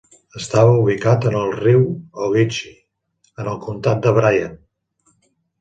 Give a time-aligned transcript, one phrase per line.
[0.37, 1.83] Estava ubicat en el riu
[2.29, 2.73] Ogeechee,
[3.45, 4.61] en el comtat de Bryan.